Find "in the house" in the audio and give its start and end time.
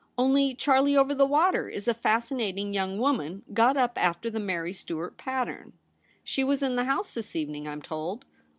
6.63-7.13